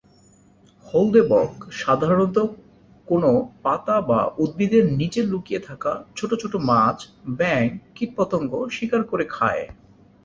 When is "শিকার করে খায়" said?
8.69-9.63